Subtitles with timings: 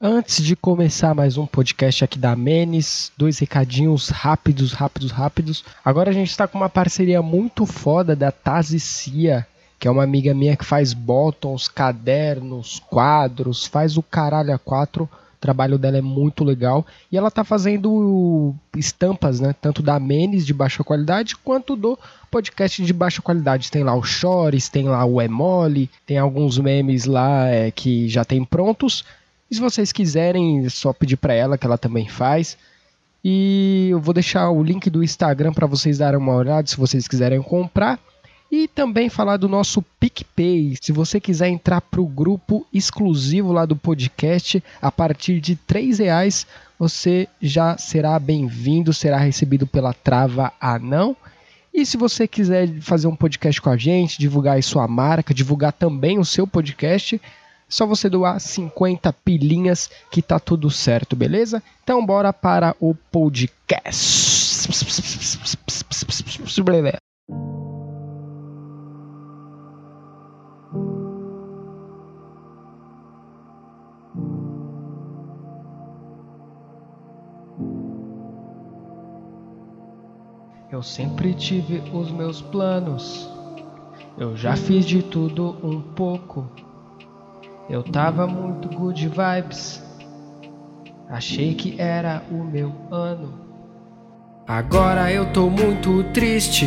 [0.00, 5.64] Antes de começar mais um podcast aqui da Menes, dois recadinhos rápidos, rápidos, rápidos.
[5.84, 9.44] Agora a gente está com uma parceria muito foda da Tazicia,
[9.76, 15.02] que é uma amiga minha que faz bottoms, cadernos, quadros, faz o caralho a quatro.
[15.02, 20.46] O trabalho dela é muito legal e ela tá fazendo estampas, né, tanto da Menes
[20.46, 21.98] de baixa qualidade quanto do
[22.30, 23.70] podcast de baixa qualidade.
[23.70, 28.24] Tem lá o Chores, tem lá o Emole, tem alguns memes lá é, que já
[28.24, 29.04] tem prontos.
[29.50, 32.56] E se vocês quiserem, é só pedir para ela que ela também faz.
[33.24, 37.08] E eu vou deixar o link do Instagram para vocês darem uma olhada se vocês
[37.08, 37.98] quiserem comprar.
[38.50, 40.76] E também falar do nosso PicPay.
[40.80, 45.94] Se você quiser entrar para o grupo exclusivo lá do podcast, a partir de R$
[45.98, 46.46] reais
[46.78, 51.16] você já será bem-vindo, será recebido pela Trava Anão.
[51.74, 55.72] E se você quiser fazer um podcast com a gente, divulgar aí sua marca, divulgar
[55.72, 57.20] também o seu podcast,
[57.68, 61.62] só você doar 50 pilinhas que tá tudo certo, beleza?
[61.84, 64.28] Então bora para o podcast.
[80.70, 83.28] Eu sempre tive os meus planos.
[84.16, 86.67] Eu já fiz de tudo um pouco.
[87.68, 89.82] Eu tava muito good vibes.
[91.06, 93.34] Achei que era o meu ano.
[94.46, 96.66] Agora eu tô muito triste.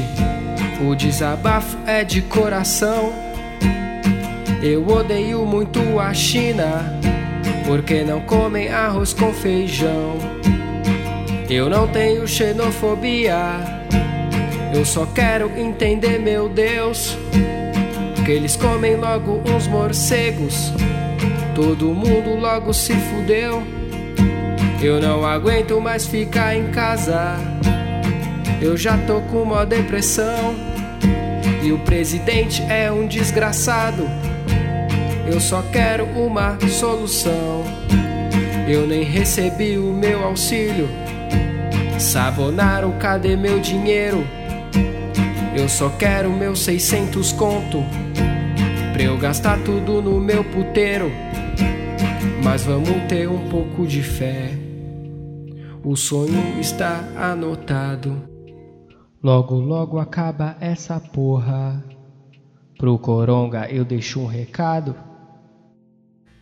[0.88, 3.12] O desabafo é de coração.
[4.62, 7.00] Eu odeio muito a China.
[7.66, 10.18] Porque não comem arroz com feijão.
[11.50, 13.36] Eu não tenho xenofobia.
[14.72, 17.18] Eu só quero entender, meu Deus.
[18.24, 20.72] Que eles comem logo uns morcegos.
[21.54, 23.62] Todo mundo logo se fudeu.
[24.82, 27.36] Eu não aguento mais ficar em casa.
[28.62, 30.56] Eu já tô com uma depressão.
[31.62, 34.08] E o presidente é um desgraçado.
[35.28, 37.64] Eu só quero uma solução.
[38.68, 40.90] Eu nem recebi o meu auxílio.
[42.00, 44.26] Savonaro, cadê meu dinheiro?
[45.56, 47.84] Eu só quero meus 600 conto
[48.94, 51.12] pra eu gastar tudo no meu puteiro.
[52.52, 54.52] Mas vamos ter um pouco de fé.
[55.86, 58.28] O sonho está anotado.
[59.24, 61.82] Logo, logo acaba essa porra.
[62.78, 64.94] Pro Coronga eu deixo um recado.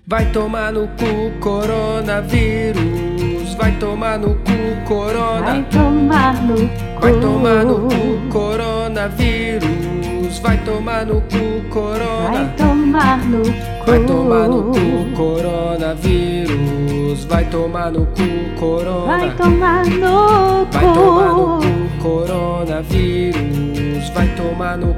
[0.08, 3.54] Vai tomar no cu, coronavírus.
[3.54, 5.42] Vai tomar no cu, corona.
[5.42, 7.02] Vai tomar no cu.
[7.02, 10.40] Vai tomar no cu, coronavírus.
[10.40, 12.32] Vai tomar no cu, corona.
[12.32, 13.69] Vai tomar no cu.
[13.90, 14.80] Vai tomar no cu,
[15.18, 17.24] coronavírus.
[17.26, 18.22] Vai tomar no cu,
[18.60, 19.18] corona.
[19.18, 20.72] Vai tomar no cu.
[20.72, 21.66] Vai tomar no cu,
[22.04, 24.10] coronavírus.
[24.14, 24.94] Vai tomar no cu,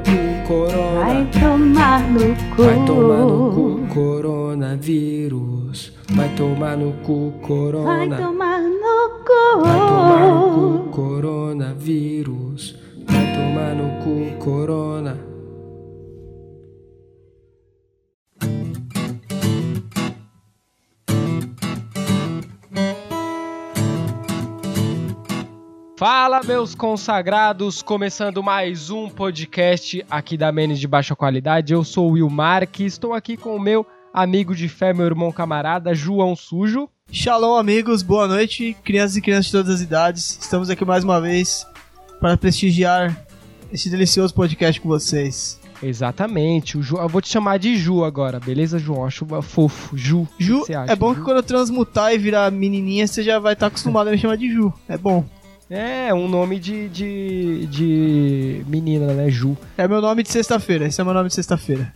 [0.46, 1.04] corona.
[1.04, 2.20] Vai tomar no
[2.54, 2.62] cu.
[2.62, 5.92] Vai tomar no cu, coronavírus.
[6.14, 8.16] Vai tomar no cu, Vai corona.
[8.16, 9.40] tomar no cu.
[9.62, 10.64] Vai tomar no cu,
[10.96, 12.62] coronavírus.
[13.06, 14.14] Vai tomar no cu,
[14.44, 15.14] corona.
[26.04, 27.80] Fala, meus consagrados!
[27.80, 31.72] Começando mais um podcast aqui da Menes de Baixa Qualidade.
[31.72, 35.30] Eu sou o Will Marques, estou aqui com o meu amigo de fé, meu irmão
[35.30, 36.88] camarada, João Sujo.
[37.08, 40.38] Shalom, amigos, boa noite, crianças e crianças de todas as idades.
[40.40, 41.64] Estamos aqui mais uma vez
[42.18, 43.16] para prestigiar
[43.72, 45.60] esse delicioso podcast com vocês.
[45.80, 49.04] Exatamente, o Ju, eu vou te chamar de Ju agora, beleza, João?
[49.04, 50.26] Acho fofo, Ju.
[50.36, 51.24] Ju, que você acha, é bom que Ju?
[51.24, 54.52] quando eu transmutar e virar menininha, você já vai estar acostumado a me chamar de
[54.52, 54.74] Ju.
[54.88, 55.24] É bom.
[55.74, 59.56] É, um nome de, de, de menina, né, Ju.
[59.78, 61.90] É meu nome de sexta-feira, esse é meu nome de sexta-feira.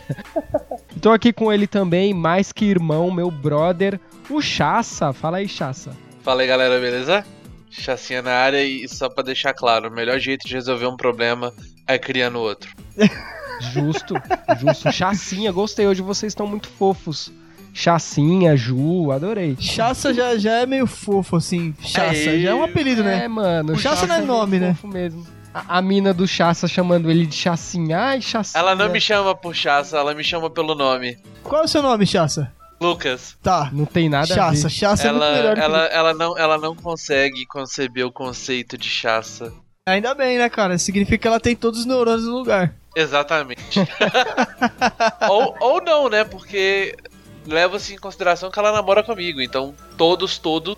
[0.98, 4.00] Tô aqui com ele também, mais que irmão, meu brother,
[4.30, 5.12] o Chassa.
[5.12, 5.94] Fala aí, Chassa.
[6.22, 7.26] Fala aí galera, beleza?
[7.70, 11.52] Chacinha na área e só pra deixar claro, o melhor jeito de resolver um problema
[11.86, 12.74] é criando outro.
[13.74, 14.14] Justo,
[14.60, 14.92] justo.
[14.92, 17.32] Chassinha, gostei, hoje vocês estão muito fofos.
[17.72, 19.56] Chassinha, Ju, adorei.
[19.60, 21.74] Chassa já, já é meio fofo, assim.
[21.80, 22.42] Chassa, Aí.
[22.42, 23.24] já é um apelido, né?
[23.24, 23.74] É, mano.
[23.74, 24.74] O Chassa não é bem nome, né?
[24.74, 25.26] fofo mesmo.
[25.54, 27.98] A, a mina do Chassa chamando ele de Chassinha.
[27.98, 28.60] Ai, Chassinha.
[28.60, 31.16] Ela não me chama por chaça, ela me chama pelo nome.
[31.42, 32.52] Qual é o seu nome, Chassa?
[32.80, 33.36] Lucas.
[33.42, 33.70] Tá.
[33.72, 34.74] Não tem nada a Chassa, ver.
[34.74, 38.78] Chassa é muito Ela, melhor que ela, ela, não, ela não consegue conceber o conceito
[38.78, 39.52] de chaça.
[39.88, 40.76] Ainda bem, né, cara?
[40.78, 42.74] Significa que ela tem todos os neurônios no lugar.
[42.94, 43.80] Exatamente.
[45.28, 46.24] ou, ou não, né?
[46.24, 46.94] Porque
[47.48, 49.40] leva-se em consideração que ela namora comigo.
[49.40, 50.76] Então, todos, todos.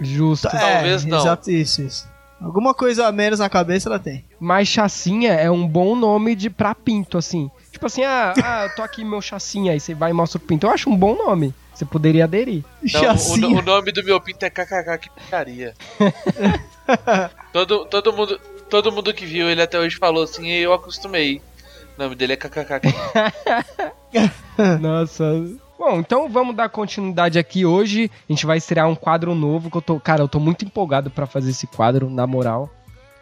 [0.00, 0.48] Justo.
[0.48, 1.18] Talvez não.
[1.18, 2.08] Exato, isso, isso.
[2.40, 4.24] Alguma coisa a menos na cabeça ela tem.
[4.38, 7.50] Mas chacinha é um bom nome de pra pinto, assim.
[7.72, 10.40] Tipo assim, ah, ah, eu tô aqui meu chacinha, aí você vai e mostra o
[10.40, 10.66] pinto.
[10.66, 11.54] Eu acho um bom nome.
[11.74, 12.64] Você poderia aderir.
[12.82, 13.58] Não, o, Chacinha.
[13.58, 15.74] o nome do meu pinto é KKK, que putaria.
[17.52, 21.40] todo, todo, mundo, todo mundo que viu ele até hoje falou assim, e eu acostumei.
[21.96, 22.82] O nome dele é KKK.
[24.80, 25.24] Nossa.
[25.78, 27.64] Bom, então vamos dar continuidade aqui.
[27.64, 30.64] Hoje a gente vai estrear um quadro novo que eu tô, cara, eu tô muito
[30.64, 32.68] empolgado pra fazer esse quadro, na moral.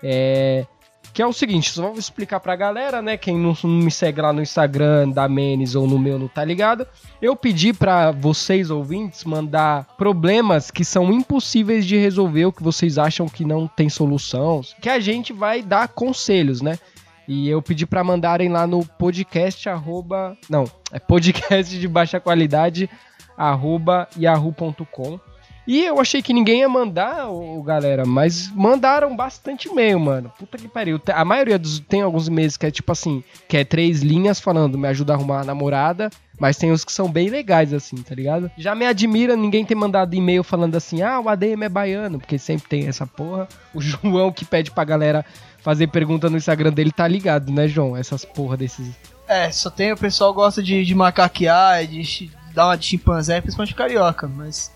[0.03, 0.65] É,
[1.13, 4.21] que é o seguinte, só vou explicar pra galera, né, quem não, não me segue
[4.21, 6.87] lá no Instagram da Menes ou no meu não tá ligado.
[7.21, 12.97] Eu pedi pra vocês ouvintes mandar problemas que são impossíveis de resolver, o que vocês
[12.97, 16.79] acham que não tem solução, que a gente vai dar conselhos, né?
[17.29, 22.89] E eu pedi pra mandarem lá no podcast arroba, não, é podcast de baixa qualidade
[23.37, 25.19] arroba yahoo.com.
[25.67, 30.33] E eu achei que ninguém ia mandar, ô, galera, mas mandaram bastante e-mail, mano.
[30.39, 31.01] Puta que pariu.
[31.13, 34.79] A maioria dos tem alguns e-mails que é tipo assim, que é três linhas falando
[34.79, 36.09] me ajuda a arrumar a namorada,
[36.39, 38.49] mas tem os que são bem legais assim, tá ligado?
[38.57, 42.39] Já me admira ninguém ter mandado e-mail falando assim: "Ah, o ADM é baiano", porque
[42.39, 43.49] sempre tem essa porra.
[43.75, 45.25] O João que pede pra galera
[45.67, 47.97] fazer pergunta no Instagram dele tá ligado, né, João?
[47.97, 48.95] Essas porra desses
[49.27, 53.41] É, só tem o pessoal que gosta de, de macaquear, de dar uma de chimpanzé,
[53.41, 54.73] principalmente carioca, mas.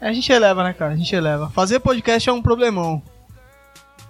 [0.00, 0.92] A gente eleva, né, cara?
[0.92, 1.50] A gente eleva.
[1.50, 3.02] Fazer podcast é um problemão.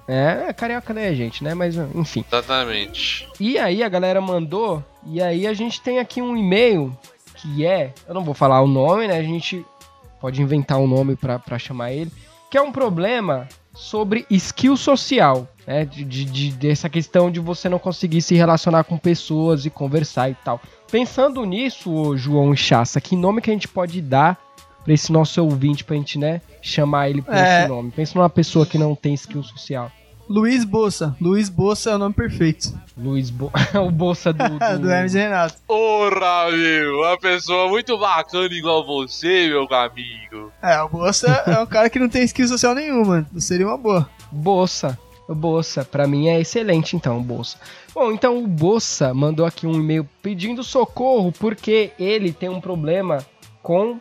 [0.07, 1.55] É, é carioca né, gente, né?
[1.55, 2.23] Mas enfim.
[2.31, 3.27] Exatamente.
[3.41, 6.95] E aí a galera mandou, e aí a gente tem aqui um e-mail
[7.37, 9.17] que é, eu não vou falar o nome, né?
[9.17, 9.65] A gente
[10.21, 12.13] pode inventar um nome pra, pra chamar ele,
[12.51, 15.85] que é um problema sobre skill social, né?
[15.85, 20.31] De, de- de- dessa questão de você não conseguir se relacionar com pessoas e conversar
[20.31, 20.61] e tal.
[20.91, 24.39] Pensando nisso, João e Chassa, que nome que a gente pode dar
[24.85, 27.61] pra esse nosso ouvinte, pra gente, né, chamar ele por É.
[27.61, 27.91] esse nome?
[27.93, 29.91] Pensa numa pessoa que não tem skill social.
[30.29, 31.17] Luiz Bolsa.
[31.21, 32.73] Luiz Bolsa é o nome perfeito.
[32.97, 33.51] Luiz Bo...
[33.75, 34.79] o bolsa do, do...
[34.79, 35.57] do Hermes Renato.
[35.67, 40.53] Porra, meu, uma pessoa muito bacana igual você, meu amigo.
[40.63, 43.27] É, o Bolsa é um cara que não tem skill social nenhuma.
[43.39, 44.09] Seria uma boa.
[44.31, 44.99] Bolsa.
[45.29, 47.57] Bolsa, pra mim é excelente então, o Bolsa.
[47.95, 53.19] Bom, então o Bolsa mandou aqui um e-mail pedindo socorro porque ele tem um problema
[53.63, 53.99] com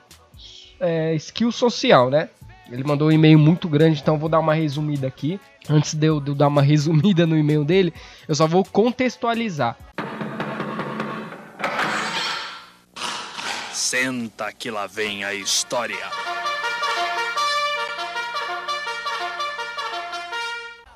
[0.79, 2.29] é, skill social, né?
[2.71, 5.39] Ele mandou um e-mail muito grande, então eu vou dar uma resumida aqui.
[5.69, 7.94] Antes de eu, de eu dar uma resumida no e-mail dele,
[8.28, 9.78] eu só vou contextualizar.
[13.72, 16.10] Senta que lá vem a história.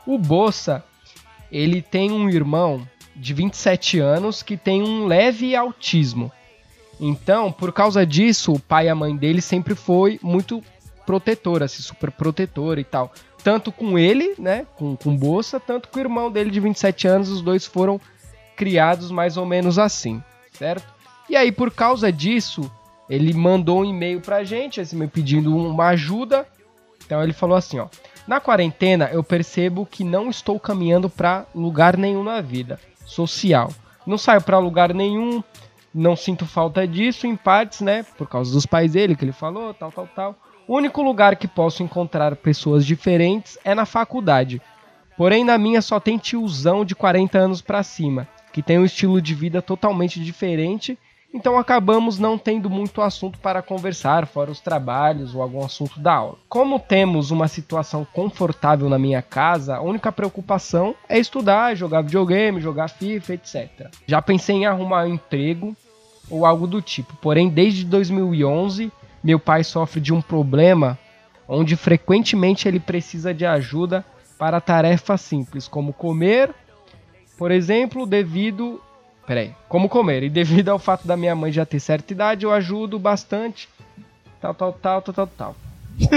[0.06, 0.84] O Bolsa,
[1.52, 6.32] ele tem um irmão de 27 anos que tem um leve autismo.
[7.00, 10.64] Então, por causa disso, o pai e a mãe dele sempre foi muito
[11.06, 13.12] protetora, assim, super protetora e tal.
[13.46, 17.30] Tanto com ele, né, com, com Bolsa, tanto com o irmão dele de 27 anos,
[17.30, 18.02] os dois foram
[18.56, 20.20] criados mais ou menos assim,
[20.52, 20.92] certo?
[21.30, 22.72] E aí, por causa disso,
[23.08, 26.48] ele mandou um e-mail pra gente, assim, me pedindo uma ajuda.
[27.06, 27.88] Então ele falou assim, ó.
[28.28, 33.72] Na quarentena, eu percebo que não estou caminhando pra lugar nenhum na vida social.
[34.08, 35.44] Não saio pra lugar nenhum,
[35.94, 38.04] não sinto falta disso, em partes, né?
[38.18, 40.36] Por causa dos pais dele, que ele falou, tal, tal, tal.
[40.68, 44.60] O único lugar que posso encontrar pessoas diferentes é na faculdade.
[45.16, 49.22] Porém, na minha só tem tiozão de 40 anos pra cima, que tem um estilo
[49.22, 50.98] de vida totalmente diferente,
[51.32, 56.14] então acabamos não tendo muito assunto para conversar, fora os trabalhos ou algum assunto da
[56.14, 56.38] aula.
[56.50, 62.60] Como temos uma situação confortável na minha casa, a única preocupação é estudar, jogar videogame,
[62.60, 63.70] jogar FIFA, etc.
[64.08, 65.76] Já pensei em arrumar um emprego
[66.28, 68.92] ou algo do tipo, porém desde 2011
[69.26, 71.00] meu pai sofre de um problema
[71.48, 74.06] onde frequentemente ele precisa de ajuda
[74.38, 76.54] para tarefas simples, como comer,
[77.36, 78.80] por exemplo, devido.
[79.26, 80.22] Peraí, como comer?
[80.22, 83.68] E devido ao fato da minha mãe já ter certa idade, eu ajudo bastante.
[84.40, 85.56] Tal, tal, tal, tal, tal, tal.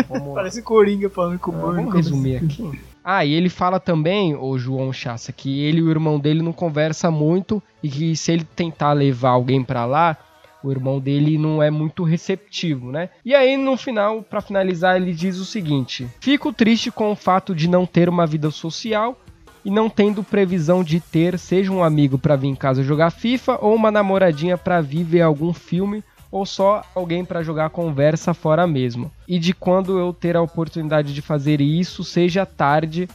[0.06, 0.34] Bom.
[0.36, 1.72] Parece Coringa falando com o Ah.
[1.72, 2.78] Vamos resumir aqui.
[3.02, 6.52] Ah, e ele fala também, o João Chassa, que ele e o irmão dele não
[6.52, 10.14] conversa muito e que se ele tentar levar alguém pra lá,
[10.62, 13.10] o irmão dele não é muito receptivo, né?
[13.24, 17.54] E aí no final, pra finalizar, ele diz o seguinte: Fico triste com o fato
[17.54, 19.18] de não ter uma vida social
[19.64, 23.58] e não tendo previsão de ter seja um amigo pra vir em casa jogar FIFA
[23.60, 28.66] ou uma namoradinha pra vir ver algum filme ou só alguém pra jogar conversa fora
[28.66, 29.10] mesmo.
[29.26, 33.08] E de quando eu ter a oportunidade de fazer isso, seja tarde,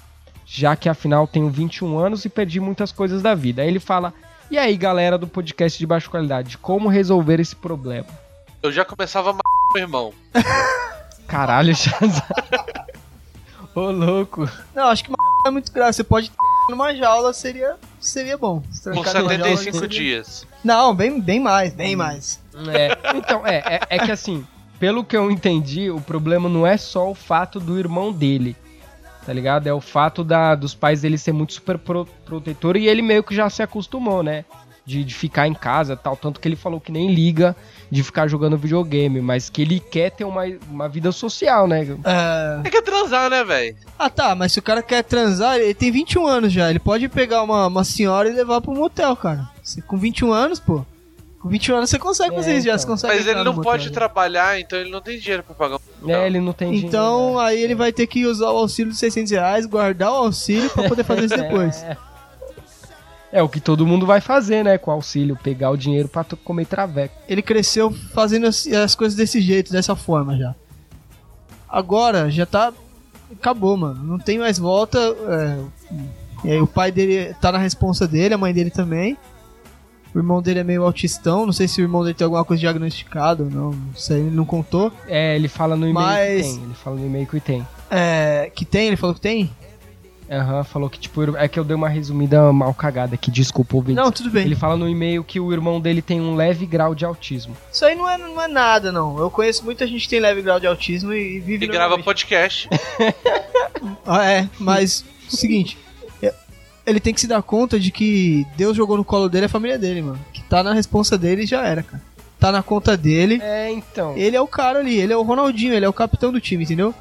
[0.45, 3.61] já que afinal tenho 21 anos e perdi muitas coisas da vida.
[3.61, 4.13] Aí ele fala:
[4.53, 8.07] "E aí, galera do podcast de baixa qualidade, como resolver esse problema?"
[8.61, 9.33] Eu já começava a
[9.73, 10.13] meu irmão.
[11.27, 12.21] Caralho, Shazam.
[13.75, 14.47] Ô, louco.
[14.75, 15.17] Não, acho que uma
[15.47, 15.93] é muito grave.
[15.93, 16.31] Você pode
[16.69, 18.61] numa jaula, seria, seria bom.
[18.61, 20.47] Com trancar numa jaula, 75 seria- dias.
[20.63, 22.39] Não, bem, bem mais, bem mais.
[22.71, 24.45] É, então, é, é, é que assim,
[24.79, 28.55] pelo que eu entendi, o problema não é só o fato do irmão dele,
[29.25, 29.67] tá ligado?
[29.67, 33.23] É o fato da, dos pais dele ser muito super pro, protetor e ele meio
[33.23, 34.45] que já se acostumou, né?
[34.85, 36.17] De, de ficar em casa tal.
[36.17, 37.55] Tanto que ele falou que nem liga
[37.89, 41.87] de ficar jogando videogame, mas que ele quer ter uma, uma vida social, né?
[42.03, 42.61] É...
[42.63, 43.77] Tem que transar, né, velho?
[43.97, 46.69] Ah tá, mas se o cara quer transar, ele tem 21 anos já.
[46.69, 49.47] Ele pode pegar uma, uma senhora e levar pro motel, cara.
[49.61, 50.85] Você, com 21 anos, pô.
[51.43, 52.79] Com 21 anos você consegue É, fazer isso já, então.
[52.79, 53.91] você consegue Mas ele não motel, pode né?
[53.91, 56.09] trabalhar, então ele não tem dinheiro pra pagar um.
[56.09, 57.45] É, ele não tem Então dinheiro, né?
[57.45, 60.87] aí ele vai ter que usar o auxílio de 600 reais, guardar o auxílio pra
[60.87, 61.83] poder fazer isso depois.
[61.83, 61.97] É.
[63.33, 64.77] É o que todo mundo vai fazer, né?
[64.77, 67.15] Com o auxílio, pegar o dinheiro pra tu comer traveco.
[67.27, 70.55] Ele cresceu fazendo as, as coisas desse jeito, dessa forma já.
[71.67, 72.71] Agora já tá.
[73.31, 74.03] Acabou, mano.
[74.03, 74.99] Não tem mais volta.
[74.99, 75.57] é,
[76.45, 79.17] E aí o pai dele tá na responsa dele, a mãe dele também.
[80.13, 81.45] O irmão dele é meio autistão.
[81.45, 83.71] Não sei se o irmão dele tem alguma coisa diagnosticada ou não.
[83.71, 84.91] Não sei, ele não contou.
[85.07, 86.63] É, ele fala no e-mail Mas- que tem.
[86.63, 87.67] Ele fala no e-mail que tem.
[87.89, 89.49] É, que tem, ele falou que tem?
[90.31, 93.95] Aham, falou que, tipo, é que eu dei uma resumida mal cagada aqui, desculpa, ouvinte.
[93.95, 94.45] Não, tudo bem.
[94.45, 97.55] Ele fala no e-mail que o irmão dele tem um leve grau de autismo.
[97.71, 99.19] Isso aí não é, não é nada, não.
[99.19, 101.97] Eu conheço muita gente que tem leve grau de autismo e, e vive E grava
[101.99, 102.69] podcast.
[104.05, 105.77] Ah, é, mas seguinte,
[106.85, 109.77] ele tem que se dar conta de que Deus jogou no colo dele a família
[109.77, 110.19] dele, mano.
[110.33, 112.01] Que tá na responsa dele e já era, cara.
[112.39, 113.39] Tá na conta dele.
[113.41, 114.17] É, então.
[114.17, 116.63] Ele é o cara ali, ele é o Ronaldinho, ele é o capitão do time,
[116.65, 116.93] entendeu?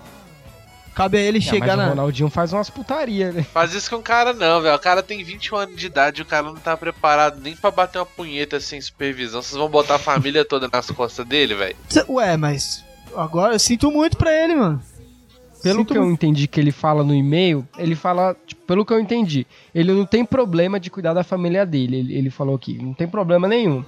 [0.95, 1.89] Cabe a ele Ah, chegar mas o na.
[1.89, 3.43] Ronaldinho faz umas putaria, né?
[3.43, 4.77] Faz isso com o cara não, velho.
[4.77, 7.71] O cara tem 21 anos de idade e o cara não tá preparado nem pra
[7.71, 9.41] bater uma punheta sem supervisão.
[9.43, 11.77] Vocês vão botar a família toda nas costas dele, velho.
[12.11, 12.85] Ué, mas.
[13.17, 14.83] Agora eu sinto muito pra ele, mano.
[15.63, 18.93] Pelo Sinto que eu entendi que ele fala no e-mail, ele fala, tipo, pelo que
[18.95, 21.99] eu entendi, ele não tem problema de cuidar da família dele.
[21.99, 23.85] Ele, ele falou aqui, não tem problema nenhum.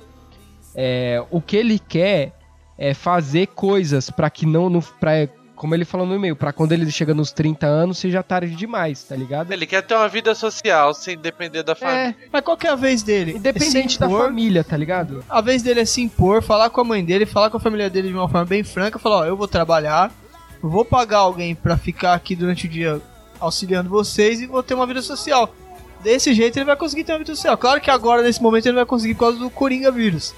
[0.74, 2.34] É, o que ele quer
[2.76, 5.26] é fazer coisas pra que não, não pra,
[5.56, 9.02] como ele falou no e-mail, pra quando ele chega nos 30 anos seja tarde demais,
[9.04, 9.50] tá ligado?
[9.50, 12.08] Ele quer ter uma vida social sem depender da família.
[12.10, 13.32] É, Mas qual que é a vez dele?
[13.38, 15.24] independente da impor, família, tá ligado?
[15.30, 17.88] A vez dele é se impor, falar com a mãe dele, falar com a família
[17.88, 20.12] dele de uma forma bem franca, falar, ó, eu vou trabalhar,
[20.60, 23.00] vou pagar alguém pra ficar aqui durante o dia
[23.44, 25.54] auxiliando vocês e vou ter uma vida social.
[26.02, 27.56] Desse jeito ele vai conseguir ter uma vida social.
[27.56, 30.34] Claro que agora, nesse momento, ele não vai conseguir por causa do Coringa vírus.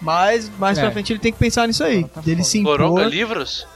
[0.00, 0.82] Mas mais É.
[0.82, 2.04] pra frente ele tem que pensar nisso aí.
[2.04, 2.48] Tá dele foda.
[2.48, 2.78] se impor.
[2.78, 3.66] Coronga livros?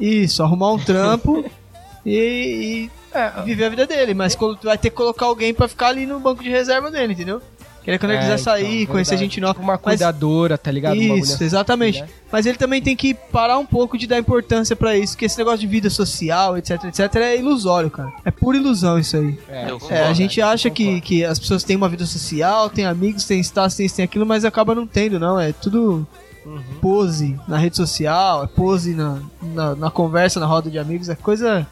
[0.00, 1.44] Isso, arrumar um trampo
[2.06, 4.14] e, É, e viver a vida dele.
[4.14, 7.42] Mas vai ter que colocar alguém pra ficar ali no banco de reserva dele, entendeu?
[7.82, 9.20] Que aí quando ele É, quiser então, sair, conhecer verdade.
[9.30, 9.54] gente nova.
[9.54, 10.96] Tipo uma Mas- cuidadora, tá ligado?
[10.96, 12.02] Isso, assim, exatamente.
[12.02, 12.08] né?
[12.30, 15.38] Mas ele também tem que parar um pouco de dar importância pra isso, que esse
[15.38, 18.12] negócio de vida social, etc, etc, é ilusório, cara.
[18.24, 19.38] É pura ilusão isso aí.
[19.48, 21.02] É, Eu isso É, a Concordo, gente acha que, concordo.
[21.06, 24.26] que as pessoas têm uma vida social, têm amigos, têm status, têm isso, têm aquilo,
[24.26, 25.40] mas acaba não tendo, não.
[25.40, 26.06] É tudo
[26.44, 26.62] Uhum.
[26.82, 31.14] pose na rede social, é pose na, na, na conversa, na roda de amigos, é
[31.14, 31.66] coisa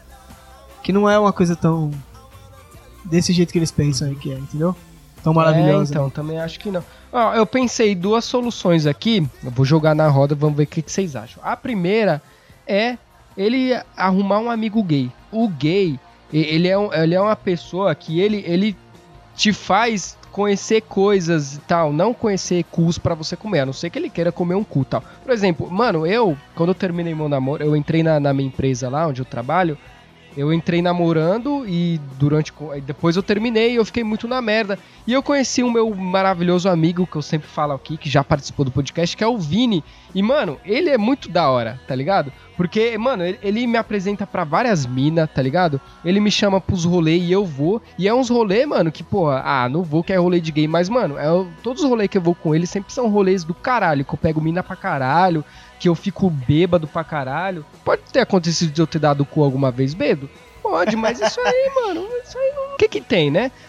[0.83, 1.91] que não é uma coisa tão
[3.05, 4.75] desse jeito que eles pensam aí que é, entendeu?
[5.27, 5.93] Tão maravilhosa.
[5.93, 6.83] É, então, também acho que não.
[7.11, 9.27] Ó, eu pensei duas soluções aqui.
[9.43, 11.41] Eu vou jogar na roda, vamos ver o que, que vocês acham.
[11.43, 12.21] A primeira
[12.65, 12.97] é
[13.35, 15.11] ele arrumar um amigo gay.
[15.31, 15.99] O gay,
[16.31, 18.75] ele é, um- ele é uma pessoa que ele, ele
[19.35, 23.89] te faz conhecer coisas e tal, não conhecer cus pra você comer, a não ser
[23.89, 25.03] que ele queira comer um cu tal.
[25.23, 28.87] Por exemplo, mano, eu, quando eu terminei meu namoro, eu entrei na, na minha empresa
[28.87, 29.77] lá, onde eu trabalho,
[30.37, 32.53] eu entrei namorando e durante
[32.85, 34.77] depois eu terminei eu fiquei muito na merda.
[35.07, 38.63] E eu conheci o meu maravilhoso amigo que eu sempre falo aqui, que já participou
[38.63, 39.83] do podcast, que é o Vini.
[40.13, 42.31] E mano, ele é muito da hora, tá ligado?
[42.57, 45.79] Porque, mano, ele, ele me apresenta pra várias minas, tá ligado?
[46.03, 47.81] Ele me chama pros rolês e eu vou.
[47.99, 50.67] E é uns rolês, mano, que, porra, ah, não vou que é rolê de gay,
[50.67, 51.27] mas, mano, é,
[51.61, 54.17] todos os rolês que eu vou com ele sempre são rolês do caralho, que eu
[54.17, 55.45] pego mina pra caralho,
[55.79, 57.65] que eu fico bêbado pra caralho.
[57.83, 60.29] Pode ter acontecido de eu ter dado cu alguma vez bêbado?
[60.61, 62.73] Pode, mas isso aí, mano, isso aí não.
[62.73, 63.51] O que que tem, né?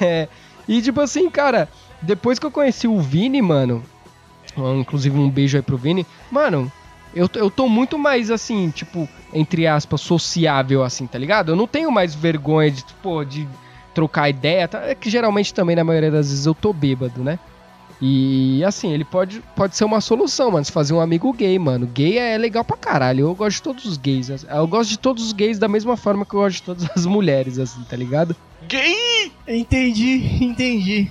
[0.00, 0.26] É,
[0.66, 1.68] e tipo assim, cara,
[2.00, 3.82] depois que eu conheci o Vini, mano,
[4.56, 6.72] inclusive um beijo aí pro Vini, mano,
[7.14, 11.52] eu, eu tô muito mais assim, tipo, entre aspas, sociável, assim, tá ligado?
[11.52, 13.46] Eu não tenho mais vergonha de, pô, de
[13.94, 14.82] trocar ideia, tá?
[14.82, 17.38] É que geralmente também, na maioria das vezes, eu tô bêbado, né?
[18.00, 20.64] E assim, ele pode, pode ser uma solução, mano.
[20.64, 21.86] Se fazer um amigo gay, mano.
[21.86, 23.26] Gay é legal pra caralho.
[23.26, 24.28] Eu gosto de todos os gays.
[24.28, 27.04] Eu gosto de todos os gays da mesma forma que eu gosto de todas as
[27.06, 28.36] mulheres, assim, tá ligado?
[28.68, 29.32] Gay!
[29.48, 31.10] Entendi, entendi.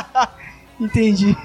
[0.78, 1.36] entendi.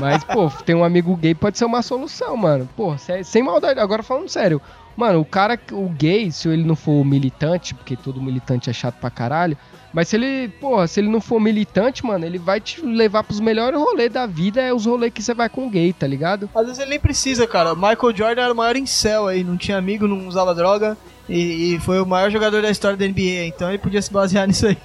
[0.00, 2.68] Mas, pô, tem um amigo gay pode ser uma solução, mano.
[2.76, 3.78] Pô, sem maldade.
[3.78, 4.60] Agora falando sério.
[4.96, 8.96] Mano, o cara, o gay, se ele não for militante, porque todo militante é chato
[8.96, 9.56] pra caralho,
[9.92, 13.40] mas se ele, porra, se ele não for militante, mano, ele vai te levar pros
[13.40, 16.48] melhores rolês da vida, é os rolês que você vai com gay, tá ligado?
[16.54, 17.74] Às vezes ele nem precisa, cara.
[17.74, 20.96] Michael Jordan era o maior incel aí, não tinha amigo, não usava droga.
[21.28, 24.46] E, e foi o maior jogador da história da NBA, então ele podia se basear
[24.48, 24.78] nisso aí.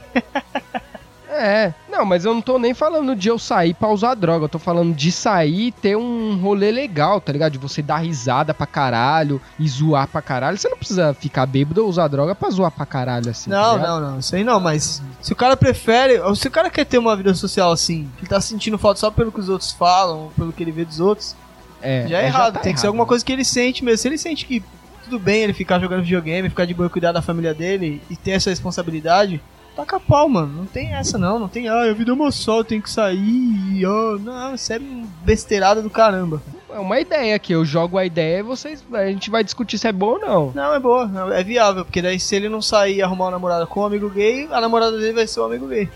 [1.35, 4.49] É, não, mas eu não tô nem falando de eu sair pra usar droga, eu
[4.49, 7.51] tô falando de sair e ter um rolê legal, tá ligado?
[7.53, 10.57] De você dar risada pra caralho e zoar pra caralho.
[10.57, 13.49] Você não precisa ficar bêbado ou usar droga pra zoar pra caralho assim.
[13.49, 14.01] tá Não, ligado?
[14.01, 16.85] não, não, isso aí não, mas se o cara prefere, ou se o cara quer
[16.85, 20.31] ter uma vida social assim, que tá sentindo falta só pelo que os outros falam,
[20.35, 21.35] pelo que ele vê dos outros,
[21.81, 22.53] É, já é é, errado.
[22.53, 23.09] tá Tem que ser errado, alguma né?
[23.09, 23.97] coisa que ele sente mesmo.
[23.97, 24.63] Se ele sente que
[25.03, 28.15] tudo bem ele ficar jogando videogame, ficar de boa e cuidar da família dele e
[28.15, 29.39] ter essa responsabilidade,
[29.75, 30.51] taca pau, mano.
[30.59, 33.85] Não tem essa não, não tem, ah, vida é uma só, eu tenho que sair,
[33.85, 34.79] ah, não, isso é
[35.23, 36.41] besteirada do caramba.
[36.69, 39.87] É uma ideia que eu jogo a ideia e vocês, a gente vai discutir se
[39.87, 40.51] é bom ou não.
[40.53, 43.65] Não, é boa, é viável, porque daí se ele não sair e arrumar uma namorada
[43.65, 45.89] com um amigo gay, a namorada dele vai ser um amigo gay.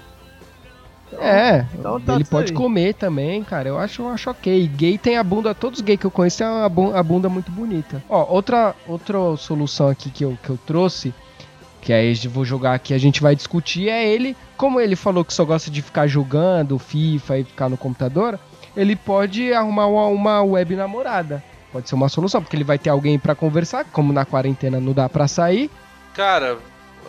[1.11, 2.57] Então, É, então tá ele pode aí.
[2.57, 3.67] comer também, cara.
[3.67, 4.67] Eu acho, eu acho ok.
[4.67, 8.03] Gay tem a bunda, todos os gays que eu conheço têm a bunda muito bonita.
[8.07, 11.11] Ó, outra, outra solução aqui que eu, que eu trouxe,
[11.81, 15.23] que aí eu vou jogar aqui, a gente vai discutir, é ele, como ele falou
[15.23, 18.37] que só gosta de ficar jogando FIFA e ficar no computador,
[18.75, 21.43] ele pode arrumar uma, uma web namorada.
[21.71, 24.91] Pode ser uma solução, porque ele vai ter alguém pra conversar, como na quarentena não
[24.91, 25.69] dá pra sair.
[26.15, 26.57] Cara,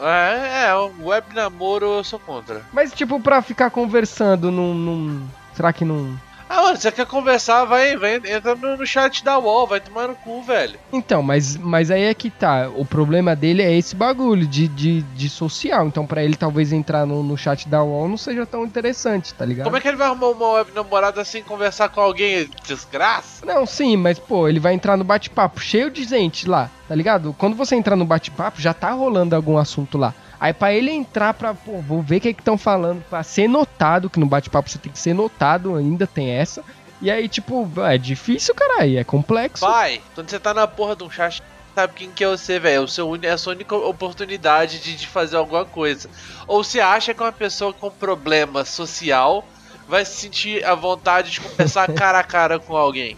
[0.00, 2.62] é, é, web namoro eu sou contra.
[2.72, 4.74] Mas, tipo, pra ficar conversando num.
[4.74, 6.14] num- será que não.
[6.52, 10.16] Ah, mano, você quer conversar, vai, vai entra no, chat da UOL, vai tomar no
[10.16, 10.80] cu, velho.
[10.92, 12.68] Então, mas, mas aí é que tá.
[12.74, 15.86] O problema dele é esse bagulho de, de, de social.
[15.86, 19.46] Então, pra ele talvez entrar no, no chat da UOL não seja tão interessante, tá
[19.46, 19.66] ligado?
[19.66, 22.50] Como é que ele vai arrumar uma web namorada sem conversar com alguém?
[22.66, 23.46] Desgraça?
[23.46, 27.32] Não, sim, mas pô, ele vai entrar no bate-papo cheio de gente lá, tá ligado?
[27.38, 30.12] Quando você entrar no bate-papo, já tá rolando algum assunto lá.
[30.40, 33.46] Aí pra ele entrar pra, pô, vou ver o que é estão falando, pra ser
[33.46, 36.64] notado, que no bate-papo você tem que ser notado, ainda tem essa.
[37.02, 39.66] E aí, tipo, é difícil, caralho, é complexo.
[39.66, 41.42] Pai, quando você tá na porra de um chat,
[41.74, 42.86] sabe quem que é você, velho?
[43.22, 46.08] É a sua única oportunidade de, de fazer alguma coisa.
[46.46, 49.46] Ou você acha que uma pessoa com problema social
[49.86, 53.16] vai se sentir à vontade de conversar cara a cara com alguém?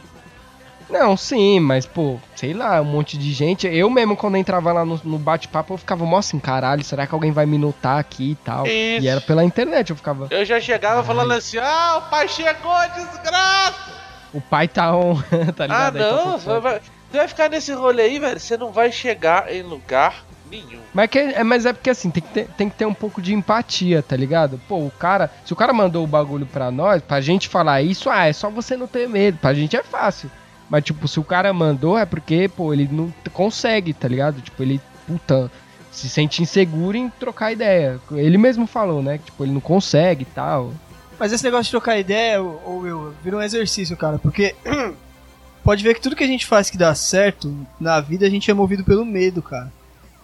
[0.93, 3.67] Não, sim, mas, pô, sei lá, um monte de gente.
[3.67, 7.15] Eu mesmo, quando entrava lá no, no bate-papo, eu ficava, mó assim, caralho, será que
[7.15, 8.67] alguém vai me notar aqui e tal?
[8.67, 9.03] Isso.
[9.05, 10.27] E era pela internet, eu ficava.
[10.31, 11.07] Eu já chegava Ai.
[11.07, 14.03] falando assim: ah, o pai chegou, desgraça!
[14.35, 15.15] O pai tá on,
[15.57, 15.97] tá Ah, ligado?
[15.97, 16.63] Aí tá não, você certo.
[16.63, 16.81] vai,
[17.13, 18.39] vai ficar nesse rolê aí, velho.
[18.41, 20.81] Você não vai chegar em lugar nenhum.
[20.93, 23.23] Mas, que, é, mas é porque assim, tem que, ter, tem que ter um pouco
[23.23, 24.61] de empatia, tá ligado?
[24.69, 25.31] Pô, o cara.
[25.45, 28.51] Se o cara mandou o bagulho pra nós, pra gente falar isso, ah, é só
[28.51, 29.39] você não ter medo.
[29.39, 30.31] Pra gente é fácil.
[30.73, 34.41] Mas, tipo, se o cara mandou, é porque, pô, ele não consegue, tá ligado?
[34.41, 35.53] Tipo, ele, puta,
[35.91, 38.01] se sente inseguro em trocar ideia.
[38.13, 39.19] Ele mesmo falou, né?
[39.19, 40.73] Que, tipo, ele não consegue e tal.
[41.19, 44.55] Mas esse negócio de trocar ideia, ou, eu, vira um exercício, cara, porque
[45.63, 48.51] pode ver que tudo que a gente faz que dá certo na vida, a gente
[48.51, 49.71] é movido pelo medo, cara.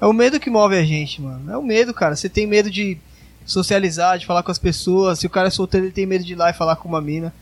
[0.01, 1.53] É o medo que move a gente, mano.
[1.53, 2.17] É o medo, cara.
[2.17, 2.97] Você tem medo de
[3.45, 5.19] socializar, de falar com as pessoas.
[5.19, 7.03] Se o cara é solteiro, ele tem medo de ir lá e falar com uma
[7.03, 7.35] mina.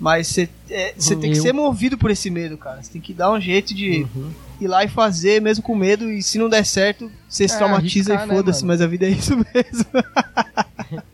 [0.00, 2.82] Mas você é, você tem que Eu- ser movido por esse medo, cara.
[2.82, 4.32] Você tem que dar um jeito de Uhum.
[4.60, 6.10] ir lá e fazer, mesmo com medo.
[6.10, 8.60] E se não der certo, você se É, traumatiza arriscar, e né, foda-se.
[8.64, 8.68] mano?
[8.72, 9.84] mas a vida é isso mesmo.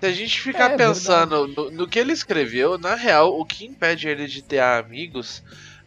[0.00, 3.64] Se a gente ficar É, pensando no, no que ele escreveu, na real, o que
[3.64, 5.42] impede ele de ter amigos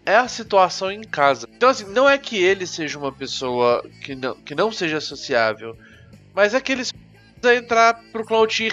[0.06, 1.48] é a situação em casa.
[1.56, 5.76] Então, assim, não é que ele seja uma pessoa que não, que não seja sociável,
[6.34, 8.70] mas é que ele precisa entrar pro Cloud e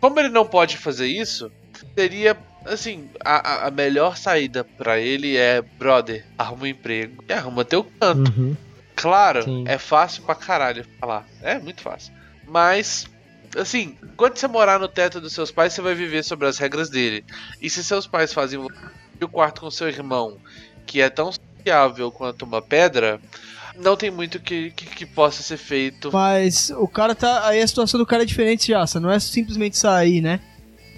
[0.00, 1.50] Como ele não pode fazer isso,
[1.96, 7.64] seria, assim, a, a- melhor saída pra ele é, brother, arruma um emprego e arruma
[7.64, 8.32] teu canto.
[8.38, 8.56] Uhum.
[8.96, 9.64] Claro, Sim.
[9.66, 11.26] é fácil pra caralho falar.
[11.42, 12.12] É muito fácil.
[12.46, 13.06] Mas,
[13.56, 16.90] assim, quando você morar no teto dos seus pais, você vai viver sobre as regras
[16.90, 17.24] dele.
[17.60, 20.36] E se seus pais fazem o quarto com seu irmão,
[20.86, 23.20] que é tão sociável quanto uma pedra,
[23.76, 26.10] não tem muito que, que, que possa ser feito.
[26.12, 27.46] Mas o cara tá.
[27.46, 28.84] Aí a situação do cara é diferente já.
[29.00, 30.40] Não é simplesmente sair, né?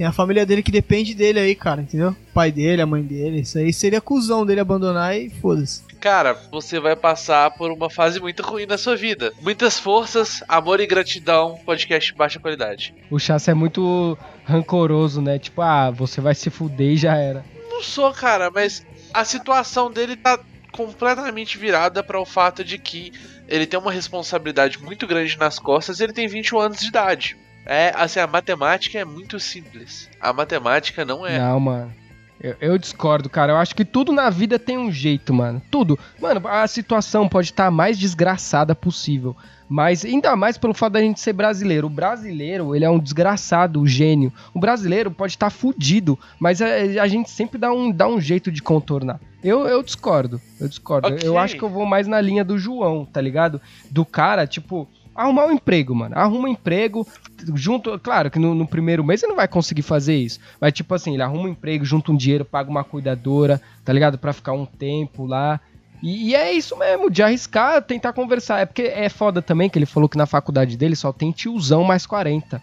[0.01, 2.13] Tem a família dele que depende dele aí, cara, entendeu?
[2.13, 3.41] O pai dele, a mãe dele.
[3.41, 5.83] Isso aí seria cuzão dele abandonar e foda-se.
[6.01, 9.31] Cara, você vai passar por uma fase muito ruim na sua vida.
[9.43, 12.95] Muitas forças, amor e gratidão, podcast de baixa qualidade.
[13.11, 15.39] O Chassi é muito rancoroso, né?
[15.39, 17.45] Tipo, ah, você vai se fuder e já era.
[17.69, 18.83] Não sou, cara, mas
[19.13, 20.41] a situação dele tá
[20.73, 23.13] completamente virada para o fato de que
[23.47, 27.37] ele tem uma responsabilidade muito grande nas costas e ele tem 21 anos de idade.
[27.67, 30.09] É, assim, a matemática é muito simples.
[30.21, 31.39] A matemática não é.
[31.39, 31.93] Não, mano.
[32.41, 33.53] Eu, eu discordo, cara.
[33.53, 35.61] Eu acho que tudo na vida tem um jeito, mano.
[35.71, 35.99] Tudo.
[36.19, 39.37] Mano, a situação pode estar a mais desgraçada possível.
[39.69, 41.87] Mas ainda mais pelo fato da gente ser brasileiro.
[41.87, 44.33] O brasileiro, ele é um desgraçado, um gênio.
[44.53, 46.67] O brasileiro pode estar fudido, mas a,
[47.01, 49.21] a gente sempre dá um, dá um jeito de contornar.
[49.45, 51.09] Eu, eu discordo, eu discordo.
[51.09, 51.21] Ok.
[51.23, 53.61] Eu acho que eu vou mais na linha do João, tá ligado?
[53.91, 54.89] Do cara, tipo,
[55.21, 56.19] arrumar um emprego, mano.
[56.19, 57.07] Arruma um emprego,
[57.55, 57.99] junto.
[57.99, 60.41] Claro que no, no primeiro mês ele não vai conseguir fazer isso.
[60.61, 64.19] Mas, tipo assim, ele arruma um emprego, junta um dinheiro, paga uma cuidadora, tá ligado?
[64.19, 65.61] Pra ficar um tempo lá.
[66.03, 68.61] E, e é isso mesmo, de arriscar, tentar conversar.
[68.61, 71.85] É porque é foda também que ele falou que na faculdade dele só tem tiozão
[71.85, 72.61] mais 40.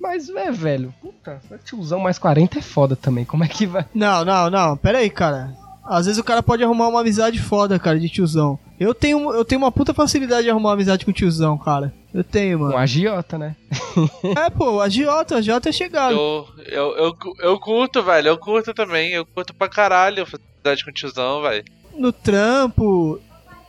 [0.00, 3.24] Mas, é, velho, puta, tiozão mais 40 é foda também.
[3.24, 3.84] Como é que vai?
[3.94, 4.76] Não, não, não.
[4.76, 5.52] Pera aí, cara.
[5.88, 8.58] Às vezes o cara pode arrumar uma amizade foda, cara, de tiozão.
[8.78, 11.92] Eu tenho, eu tenho uma puta facilidade de arrumar uma amizade com tiozão, cara.
[12.12, 12.76] Eu tenho, Um mano.
[12.76, 13.56] agiota, né?
[14.36, 16.12] É, pô, o agiota, o agiota é chegado.
[16.14, 18.28] Eu, eu, eu, eu curto, velho.
[18.28, 19.12] Eu curto também.
[19.12, 21.64] Eu curto pra caralho faculdade com tiozão, velho.
[21.96, 23.18] No trampo,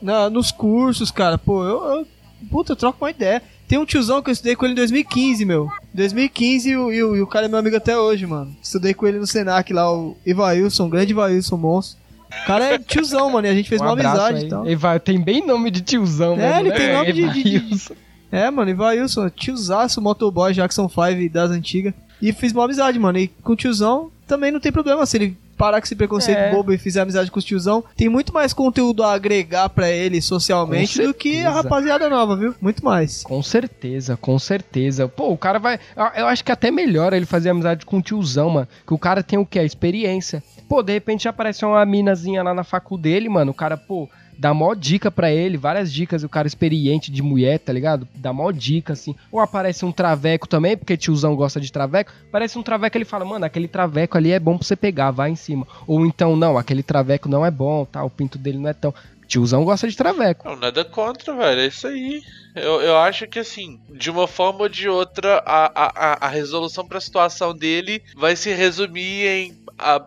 [0.01, 1.38] na, nos cursos, cara.
[1.38, 2.08] Pô, eu, eu.
[2.49, 3.41] Puta, eu troco uma ideia.
[3.67, 5.69] Tem um tiozão que eu estudei com ele em 2015, meu.
[5.93, 8.55] 2015 e o, e o, e o cara é meu amigo até hoje, mano.
[8.62, 11.99] Estudei com ele no Senac lá, o Ivailson, o grande Ivailson, monstro.
[12.30, 14.46] O cara é tiozão, mano, e a gente fez um uma abraço amizade aí.
[14.46, 14.65] e tal.
[14.65, 16.76] Ele vai, tem bem nome de tiozão, É, mesmo, ele né?
[16.76, 17.92] tem nome de- de- de-.
[18.32, 21.94] É, mano, Ivailson, tiozaço, motoboy, Jackson 5 das antigas.
[22.22, 23.18] E fiz uma amizade, mano.
[23.18, 25.06] E com o tiozão também não tem problema.
[25.06, 26.52] Se ele parar com esse preconceito É.
[26.52, 30.22] bobo e fizer amizade com os tiozão, tem muito mais conteúdo a agregar pra ele
[30.22, 32.56] socialmente do que a rapaziada nova, viu?
[32.62, 33.24] Muito mais.
[33.24, 35.08] Com certeza, com certeza.
[35.10, 35.78] Pô, o cara vai.
[35.95, 38.67] eu- Eu acho que até melhor ele fazer amizade com o tiozão, mano.
[38.88, 39.60] Que o cara tem o quê?
[39.60, 40.41] A experiência.
[40.69, 43.52] Pô, de repente aparece uma minazinha lá na facu dele, mano.
[43.52, 44.08] O cara, pô,
[44.39, 46.23] dá mó dica pra ele, várias dicas.
[46.23, 48.08] O cara experiente de mulher, tá ligado?
[48.15, 49.13] Dá mó dica, assim.
[49.32, 52.12] Ou aparece um traveco também, porque tiozão gosta de traveco.
[52.30, 55.30] Aparece um traveco ele fala, mano, aquele traveco ali é bom pra você pegar, vai
[55.30, 55.67] em cima.
[55.86, 58.04] Ou então, não, aquele traveco não é bom, tá?
[58.04, 58.93] O pinto dele não é tão.
[59.28, 60.47] Tiozão gosta de traveco.
[60.49, 61.62] Não, nada contra, velho.
[61.62, 62.19] É isso aí.
[62.56, 66.28] Eu, eu acho que, assim, de uma forma ou de outra, a, a, a- a
[66.30, 70.04] resolução pra situação dele vai se resumir em a-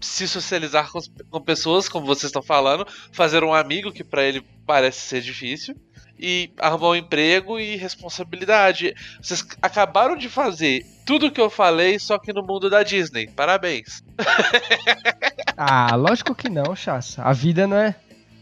[0.00, 4.44] se socializar com, com pessoas, como vocês estão falando, fazer um amigo, que pra ele
[4.66, 5.74] parece ser difícil,
[6.18, 8.94] e arrumar um emprego e responsabilidade.
[9.20, 13.28] Vocês acabaram de fazer tudo que eu falei, só que no mundo da Disney.
[13.28, 14.02] Parabéns.
[15.58, 17.22] Ah, lógico que não, Chassa.
[17.22, 17.94] A vida não é.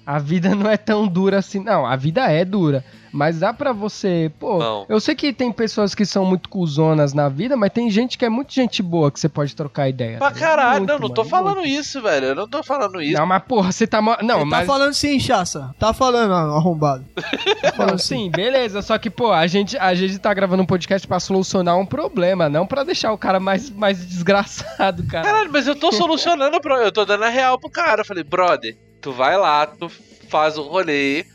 [0.06, 1.60] A vida não é tão dura assim.
[1.60, 2.84] Não, a vida é dura.
[3.14, 4.30] Mas dá pra você.
[4.40, 4.86] Pô, Não.
[4.88, 8.24] eu sei que tem pessoas que são muito cuzonas na vida, mas tem gente que
[8.24, 10.18] é muito gente boa que você pode trocar ideia.
[10.18, 11.68] Pra tá caralho, Muito, não, não tô mano, falando muito.
[11.68, 12.26] isso, velho.
[12.26, 13.16] Eu não tô falando isso.
[13.16, 14.02] Não, mas porra, você tá.
[14.02, 14.66] Não, Ele mas.
[14.66, 15.72] Tá falando sim, chaça.
[15.78, 17.04] Tá falando, arrombado.
[17.62, 18.82] Tá falando Não, sim, beleza.
[18.82, 22.48] Só que, pô, a gente, a gente tá gravando um podcast pra solucionar um problema,
[22.48, 25.24] não pra deixar o cara mais, mais desgraçado, cara.
[25.24, 28.00] Caralho, mas eu tô solucionando, eu tô dando a real pro cara.
[28.02, 29.90] Eu falei, brother, tu vai lá, tu
[30.30, 31.26] faz o rolê,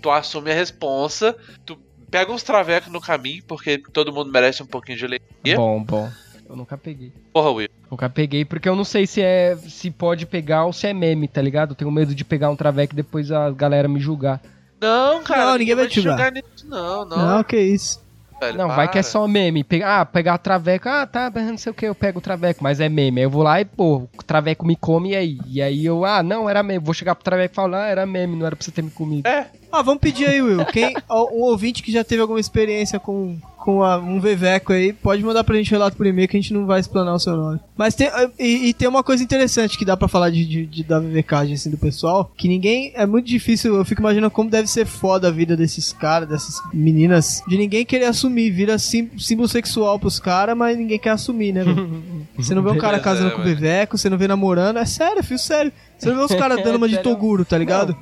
[0.00, 1.76] tu assume a responsa, tu
[2.08, 5.56] pega uns travecos no caminho, porque todo mundo merece um pouquinho de alegria.
[5.56, 6.08] Bom, bom.
[6.48, 7.12] Eu nunca peguei.
[7.32, 7.68] Porra, Will.
[7.90, 11.26] Nunca peguei, porque eu não sei se é se pode pegar ou se é meme,
[11.26, 11.70] tá ligado?
[11.70, 14.40] Eu tenho medo de pegar um traveco e depois a galera me julgar.
[14.80, 16.30] Não, cara, Não, ninguém vai te julgar.
[16.30, 17.16] nisso, não, não.
[17.16, 18.00] Não, que isso.
[18.40, 19.10] Velho, não, vai que é para.
[19.10, 19.64] só meme.
[19.84, 22.88] Ah, pegar traveco, ah, tá, não sei o que, eu pego o traveco, mas é
[22.88, 23.20] meme.
[23.20, 25.38] Aí eu vou lá e, pô, o traveco me come e aí?
[25.46, 26.84] E aí eu, ah, não, era meme.
[26.84, 28.90] Vou chegar pro traveco e falar, ah, era meme, não era pra você ter me
[28.90, 29.26] comido.
[29.26, 30.64] É, Ah, vamos pedir aí, Will.
[30.66, 35.22] Quem, um ouvinte que já teve alguma experiência com, com a- um Veveco aí, pode
[35.22, 37.60] mandar pra gente relato por e-mail que a gente não vai explanar o seu nome.
[37.76, 40.82] Mas tem, e, e tem uma coisa interessante que dá pra falar de, de, de-
[40.84, 44.66] da vevecagem assim, do pessoal, que ninguém, é muito difícil, eu fico imaginando como deve
[44.68, 49.46] ser foda a vida desses caras, dessas meninas, de ninguém querer assumir, vira sim, símbolo
[49.48, 51.62] sexual pros caras, mas ninguém quer assumir, né?
[52.36, 53.44] Você não vê um cara casando é, com o.
[53.44, 55.70] Veveco, você não vê namorando, é sério, fio sério.
[55.98, 56.96] Você não vê os caras dando uma de?
[56.98, 57.94] Toguro, tá ligado?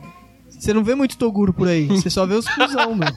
[0.59, 3.17] Você não vê muito Toguro por aí, você só vê os cuzão, mano.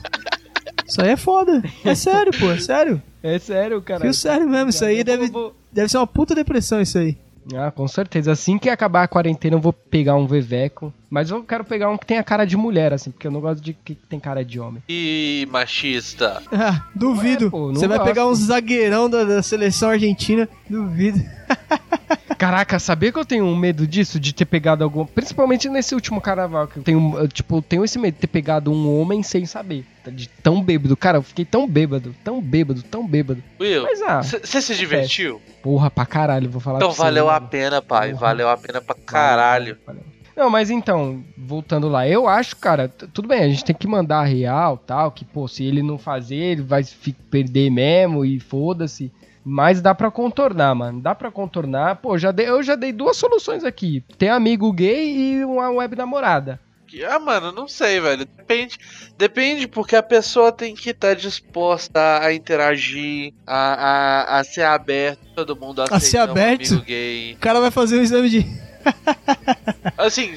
[0.86, 1.62] Isso aí é foda.
[1.84, 3.02] É sério, pô, é sério.
[3.22, 4.00] É sério, cara.
[4.00, 7.16] Fio sério mesmo, isso aí deve, vou- deve ser uma puta depressão isso aí.
[7.54, 8.32] Ah, com certeza.
[8.32, 10.92] Assim que acabar a quarentena, eu vou pegar um veveco.
[11.12, 13.60] Mas eu quero pegar um que tenha cara de mulher, assim, porque eu não gosto
[13.62, 14.82] de que tem cara de homem.
[14.88, 16.42] e machista.
[16.50, 17.44] Ah, duvido.
[17.46, 18.08] Ué, pô, Você vai gosto.
[18.08, 21.20] pegar uns zagueirão da, da seleção argentina, duvido.
[22.38, 24.18] Caraca, sabia que eu tenho um medo disso?
[24.18, 25.04] De ter pegado algum.
[25.06, 28.26] Principalmente nesse último carnaval, que eu tenho, eu, tipo, eu tenho esse medo de ter
[28.26, 29.84] pegado um homem sem saber.
[30.02, 30.10] tá?
[30.10, 30.96] De tão bêbado.
[30.96, 33.42] Cara, eu fiquei tão bêbado, tão bêbado, tão bêbado.
[33.60, 35.40] Will, Mas ah, você se divertiu?
[35.62, 37.48] porra pra caralho, vou falar Então pra você, valeu a mano.
[37.48, 38.08] pena, pai.
[38.10, 38.20] Porra.
[38.20, 39.76] Valeu a pena pra caralho.
[39.86, 40.02] Valeu.
[40.36, 44.20] Não, mas então, voltando lá, eu acho, cara, tudo bem, a gente tem que mandar
[44.20, 46.82] a real, tal, que, pô, se ele não fazer, ele vai
[47.30, 49.12] perder mesmo e foda-se.
[49.44, 51.00] Mas dá pra contornar, mano.
[51.00, 51.96] Dá pra contornar.
[51.96, 54.02] Pô, já dei, eu já dei duas soluções aqui.
[54.16, 56.60] Tem amigo gay e uma web namorada.
[56.86, 58.24] Que- Ah, mano, não sei, velho.
[58.24, 58.78] Depende,
[59.18, 65.18] depende porque a pessoa tem que estar disposta a interagir, a, a, a ser aberto,
[65.34, 66.66] todo mundo A aceita ser um aberto?
[66.74, 67.32] amigo gay.
[67.34, 68.46] O cara vai fazer um exame de.
[69.98, 70.34] Assim,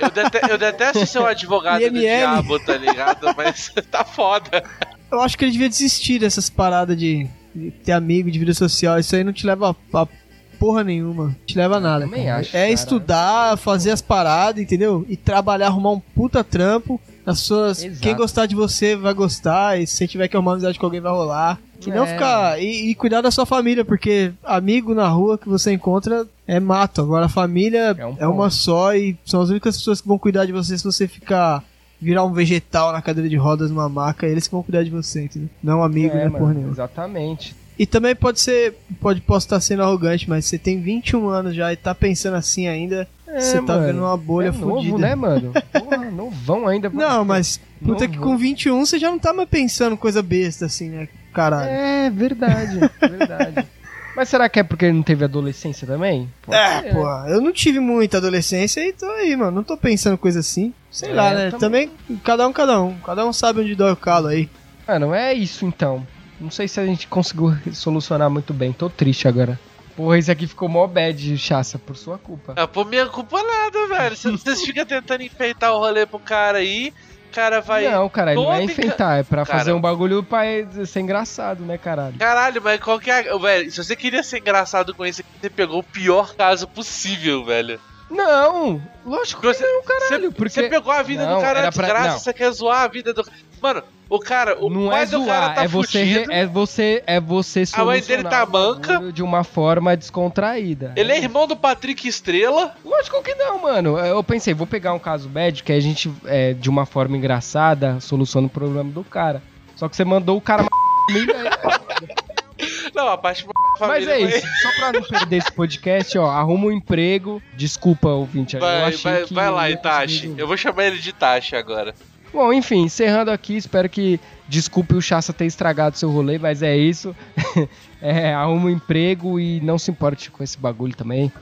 [0.00, 2.00] eu, dete- eu detesto ser um advogado do IML.
[2.00, 3.34] diabo, tá ligado?
[3.36, 4.62] Mas tá foda.
[5.10, 8.98] Eu acho que ele devia desistir dessas paradas de, de ter amigo, de vida social.
[8.98, 10.08] Isso aí não te leva a, a
[10.58, 11.24] porra nenhuma.
[11.26, 12.04] Não te leva a nada.
[12.04, 12.40] Também cara.
[12.40, 12.70] acho, é cara.
[12.72, 15.04] estudar, fazer as paradas, entendeu?
[15.08, 17.00] E trabalhar, arrumar um puta trampo.
[17.26, 18.00] As pessoas, Exato.
[18.00, 19.80] quem gostar de você vai gostar.
[19.80, 21.58] E se você tiver que arrumar amizade com alguém, vai rolar.
[21.86, 22.12] E não É.
[22.12, 22.60] ficar.
[22.62, 27.00] E, e cuidar da sua família, porque amigo na rua que você encontra é mato.
[27.00, 28.54] Agora a família É é, um uma ponto.
[28.54, 31.62] só e são as únicas pessoas que vão cuidar de você se você ficar.
[32.00, 35.24] Virar um vegetal na cadeira de rodas numa maca, eles que vão cuidar de você,
[35.24, 35.48] entendeu?
[35.62, 36.72] Não amigo, É, né, mano, porra nenhuma.
[36.72, 37.54] exatamente.
[37.78, 41.72] E também pode ser, pode, posso estar sendo arrogante, mas você tem 21 anos já
[41.72, 43.86] e tá pensando assim ainda, É, você tá mano.
[43.86, 44.90] vendo uma bolha é fodida.
[44.92, 45.52] novo, né, mano?
[45.72, 46.88] Porra, novão ainda.
[46.88, 48.08] Não, mas puta Novo.
[48.12, 51.08] que com 21 você já não tá mais pensando coisa besta assim, né?
[51.32, 51.68] Caralho.
[51.68, 53.66] É, verdade, verdade.
[54.16, 56.30] Mas será que é porque ele não teve adolescência também?
[56.42, 59.50] Pode É, ser, pô, eu não tive muita adolescência e tô aí, mano.
[59.50, 60.72] Não tô pensando coisa assim.
[60.88, 61.50] Sei É, lá, né?
[61.50, 61.88] também.
[61.88, 62.94] Também, cada um, cada um.
[62.98, 64.48] Cada um sabe onde dói o calo aí.
[64.86, 66.06] Mano, é isso então.
[66.44, 68.70] Não sei se a gente conseguiu solucionar muito bem.
[68.72, 69.58] Tô triste agora.
[69.96, 72.52] Porra, isso aqui ficou mó bad, chaça, por sua culpa.
[72.56, 74.14] Ah, por minha culpa nada, velho.
[74.16, 76.92] Você- Vocês ficam tentando enfeitar o rolê pro cara aí,
[77.30, 77.88] o cara vai.
[77.88, 79.58] não, caralho, não é enfeitar, é pra Cara.
[79.58, 80.42] fazer um bagulho pra
[80.84, 82.16] ser engraçado, né, caralho?
[82.18, 83.22] Caralho, mas qual que é.
[83.38, 87.44] Velho, se você queria ser engraçado com isso aqui, você pegou o pior caso possível,
[87.44, 87.80] velho.
[88.10, 90.50] Não, lógico que Você- não, caralho, Você, porque...
[90.50, 92.18] você pegou a vida Não, do cara de pra- graça, não.
[92.18, 93.24] você quer zoar a vida do.
[93.62, 96.30] Mano, o cara, o não é do cara zoar, tá é você, fudido.
[96.32, 98.92] é você, é você A mãe dele tá manca.
[98.94, 100.92] bagulho de uma forma descontraída.
[100.96, 102.74] Ele é irmão do Patrick Estrela.
[102.84, 103.98] Lógico que não, mano.
[103.98, 107.98] Eu pensei, vou pegar um caso bad que a gente, é, de uma forma engraçada,
[108.00, 109.42] soluciona o problema do cara.
[109.76, 110.64] Só que você mandou o cara.
[112.94, 113.44] Não, a parte
[113.80, 114.46] Mas é isso.
[114.62, 117.42] Só pra não perder esse podcast, ó, arruma um emprego.
[117.56, 118.54] Desculpa, ouvinte.
[118.54, 120.34] eu Vai, vai, que vai lá, Itachi.
[120.36, 121.94] Eu vou chamar ele de Itachi agora.
[122.32, 126.76] Bom, enfim, encerrando aqui, espero que desculpe o Chassa ter estragado seu rolê, mas é
[126.76, 127.14] isso.
[128.02, 131.32] é, arruma um emprego e não se importe com esse bagulho também.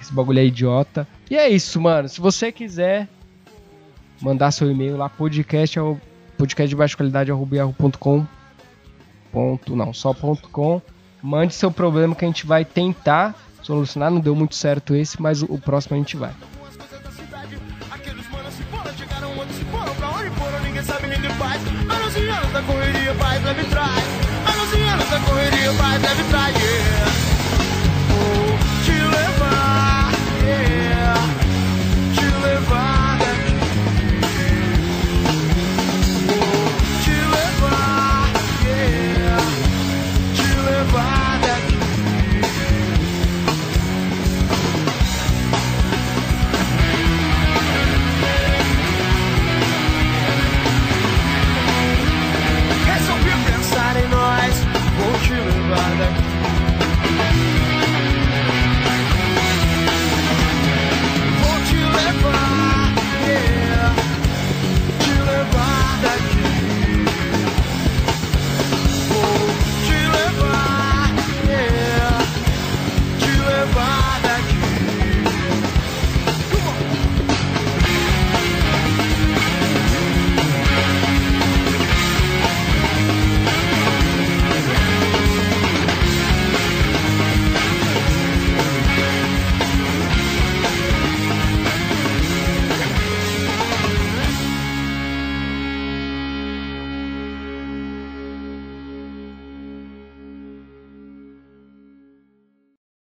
[0.00, 1.06] Esse bagulho é idiota.
[1.30, 2.08] E é isso, mano.
[2.08, 3.08] Se você quiser
[4.20, 5.78] mandar seu e-mail lá, podcast,
[6.38, 7.74] podcast de baixa qualidade, arroba.
[9.32, 10.80] Ponto, não, só ponto com.
[11.26, 14.12] Mande seu problema que a gente vai tentar solucionar.
[14.12, 16.30] Não deu muito certo esse, mas o, próximo a gente vai.
[21.88, 24.04] Anos e anos da correria, vai, leve traz.
[24.54, 27.25] Anos e anos da correria, vai, leve traz, yeah.